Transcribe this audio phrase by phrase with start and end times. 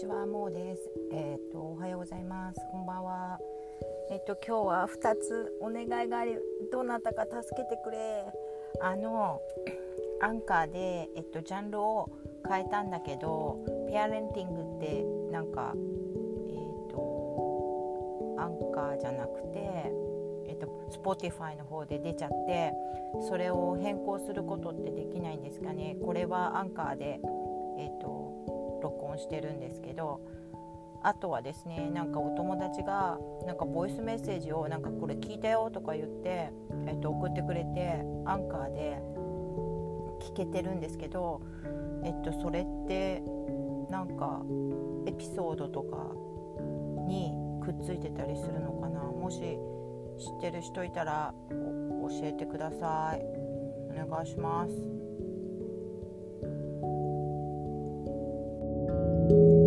[0.00, 0.90] ちは、もうです。
[1.12, 2.60] えっ、ー、と、おはようございます。
[2.72, 3.38] こんばんは。
[4.10, 6.38] えっ、ー、と、今日は2つお願いがあり、
[6.72, 8.24] どなたか助けてくれ。
[8.80, 9.42] あの、
[10.22, 12.08] アンカーで、えっ、と、ジャンルを
[12.48, 19.92] 変えたんだけど、ペアレンティングってなんか、えっ、と、アンカーじゃなくて、
[20.48, 22.72] えっと、Spotify の方で出ちゃって
[23.28, 27.20] それを変更することってできないんですかねこれはアンカーで、
[27.78, 30.20] えと、録音してるんですけど
[31.02, 36.52] あとはですねなんかお友達がなんかボイスメッセージをなんかこれ聞いたよとか言って、
[36.86, 39.00] えっと、送ってくれてアンカーで
[40.20, 41.40] 聞けてるんですけど、
[42.04, 43.22] えっと、それって
[43.88, 44.42] なんか
[45.06, 46.12] エピソードとか
[47.06, 47.32] に
[47.64, 49.00] くっついてたりするのかな？
[49.00, 53.22] もし知ってる人いたら教えてください。
[53.90, 55.09] お願いします。
[59.30, 59.59] thank you